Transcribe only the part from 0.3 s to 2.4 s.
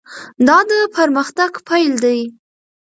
دا د پرمختګ پیل دی.